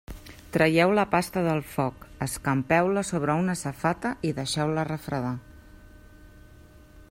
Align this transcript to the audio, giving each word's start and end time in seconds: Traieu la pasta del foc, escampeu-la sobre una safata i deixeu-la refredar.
Traieu 0.53 0.93
la 0.99 1.03
pasta 1.11 1.43
del 1.47 1.61
foc, 1.73 2.07
escampeu-la 2.27 3.05
sobre 3.11 3.37
una 3.43 3.57
safata 3.61 4.15
i 4.29 4.33
deixeu-la 4.41 4.89
refredar. 4.91 5.35